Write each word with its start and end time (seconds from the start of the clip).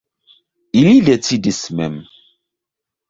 Ili 0.79 0.95
decidis 1.09 1.61
mem. 1.81 2.01